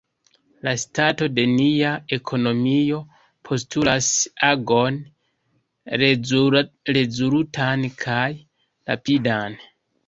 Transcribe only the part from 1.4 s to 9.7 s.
nia ekonomio postulas agon, rezolutan kaj rapidan.